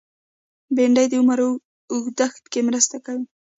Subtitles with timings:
[0.75, 1.39] بېنډۍ د عمر
[1.93, 3.25] اوږدښت کې مرسته کوي